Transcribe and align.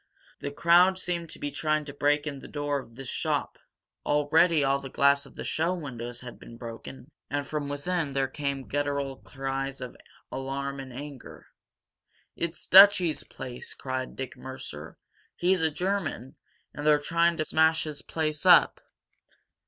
The 0.39 0.49
crowd 0.49 0.97
seemed 0.97 1.29
to 1.29 1.37
be 1.37 1.51
trying 1.51 1.85
to 1.85 1.93
break 1.93 2.25
in 2.25 2.39
the 2.39 2.47
door 2.47 2.79
of 2.79 2.95
this 2.95 3.07
shop. 3.07 3.59
Already 4.03 4.63
all 4.63 4.79
the 4.79 4.89
glass 4.89 5.27
of 5.27 5.35
the 5.35 5.43
show 5.43 5.75
windows 5.75 6.21
had 6.21 6.39
been 6.39 6.57
broken, 6.57 7.11
and 7.29 7.45
from 7.45 7.69
within 7.69 8.13
there 8.13 8.27
came 8.27 8.67
guttural 8.67 9.17
cries 9.17 9.79
of 9.79 9.95
alarm 10.31 10.79
and 10.79 10.91
anger. 10.91 11.45
"It's 12.35 12.65
Dutchy's 12.65 13.23
place!" 13.23 13.75
cried 13.75 14.15
Dick 14.15 14.35
Mercer. 14.35 14.97
"He's 15.35 15.61
a 15.61 15.69
German, 15.69 16.35
and 16.73 16.83
they're 16.87 16.97
trying 16.97 17.37
to 17.37 17.45
smash 17.45 17.83
his 17.83 18.01
place 18.01 18.43
up!" 18.43 18.81